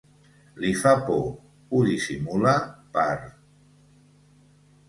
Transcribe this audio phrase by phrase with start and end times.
[0.63, 1.19] Li fa por,
[1.75, 2.57] ho dissimula,
[2.97, 3.23] per